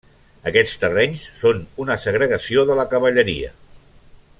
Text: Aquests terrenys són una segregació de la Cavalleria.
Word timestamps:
Aquests 0.51 0.79
terrenys 0.83 1.25
són 1.41 1.61
una 1.85 1.99
segregació 2.07 2.65
de 2.71 2.79
la 2.83 2.89
Cavalleria. 2.95 3.55